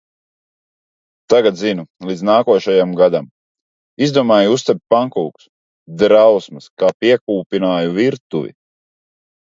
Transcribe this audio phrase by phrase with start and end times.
[1.33, 3.29] Tagad zinu, līdz nākošajam gadam.
[4.07, 5.49] Izdomāju uzcept pankūkas.
[6.05, 8.57] Drausmas, kā piekūpināju virtuvi.